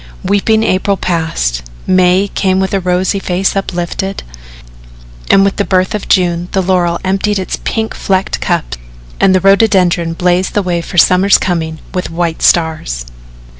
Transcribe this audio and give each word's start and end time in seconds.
Weeping 0.23 0.63
April 0.63 0.97
passed, 0.97 1.61
May 1.85 2.27
came 2.29 2.59
with 2.59 2.73
rosy 2.73 3.19
face 3.19 3.55
uplifted, 3.55 4.23
and 5.29 5.43
with 5.45 5.57
the 5.57 5.63
birth 5.63 5.93
of 5.93 6.07
June 6.07 6.49
the 6.53 6.61
laurel 6.63 6.97
emptied 7.03 7.37
its 7.37 7.59
pink 7.63 7.93
flecked 7.93 8.41
cups 8.41 8.77
and 9.19 9.35
the 9.35 9.41
rhododendron 9.41 10.13
blazed 10.13 10.55
the 10.55 10.63
way 10.63 10.81
for 10.81 10.97
the 10.97 11.03
summer's 11.05 11.37
coming 11.37 11.77
with 11.93 12.09
white 12.09 12.41
stars. 12.41 13.05